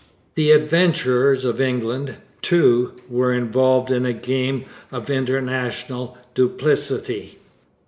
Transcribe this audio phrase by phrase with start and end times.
[0.33, 7.37] The 'Adventurers of England,' too, were involved in a game of international duplicity.